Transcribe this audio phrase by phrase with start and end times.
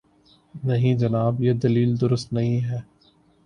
[0.63, 2.79] نہیں جناب، یہ دلیل درست نہیں ہے۔